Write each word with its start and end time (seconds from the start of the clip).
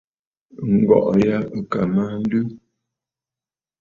Ǹgɔ̀ʼɔ̀ 0.75 1.15
ya 1.27 1.37
ɨ̀ 1.57 1.61
kà 1.71 1.79
mə 1.93 2.01
aa 2.09 2.17
nlɨ. 2.21 2.39